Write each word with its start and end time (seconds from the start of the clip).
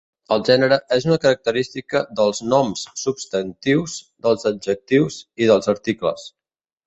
El 0.35 0.43
gènere 0.45 0.77
és 0.95 1.03
una 1.09 1.17
característica 1.25 2.01
dels 2.19 2.39
noms 2.53 2.85
substantius, 3.03 3.99
dels 4.29 4.49
adjectius 4.53 5.19
i 5.45 5.51
dels 5.53 5.73
articles. 5.75 6.27